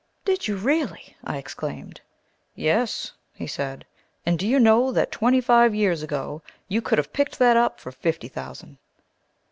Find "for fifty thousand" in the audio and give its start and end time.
7.79-8.79